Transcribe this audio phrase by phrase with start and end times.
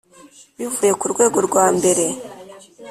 [0.57, 2.05] Bivuye ku rwego rwa mbere